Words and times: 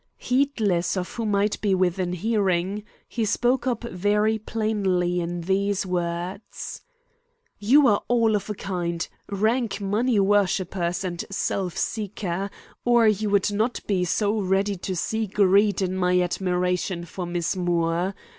Heedless 0.17 0.97
of 0.97 1.13
who 1.13 1.27
might 1.27 1.61
be 1.61 1.75
within 1.75 2.13
hearing, 2.13 2.85
he 3.07 3.23
spoke 3.23 3.67
up 3.67 3.83
very 3.83 4.39
plainly 4.39 5.19
in 5.19 5.41
these 5.41 5.85
words: 5.85 6.81
"You 7.59 7.85
are 7.85 8.01
all 8.07 8.35
of 8.35 8.49
a 8.49 8.55
kind, 8.55 9.07
rank 9.29 9.79
money 9.79 10.19
worshipers 10.19 11.03
and 11.03 11.23
self 11.29 11.77
seeker, 11.77 12.49
or 12.83 13.07
you 13.07 13.29
would 13.29 13.51
not 13.51 13.79
be 13.85 14.03
so 14.03 14.39
ready 14.39 14.75
to 14.77 14.95
see 14.95 15.27
greed 15.27 15.83
in 15.83 15.95
my 15.95 16.19
admiration 16.19 17.05
for 17.05 17.27
Miss 17.27 17.55
Moore. 17.55 18.15